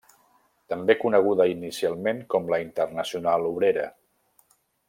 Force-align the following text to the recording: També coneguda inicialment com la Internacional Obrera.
També 0.73 0.95
coneguda 1.03 1.47
inicialment 1.51 2.23
com 2.35 2.51
la 2.55 2.61
Internacional 2.65 3.49
Obrera. 3.55 3.89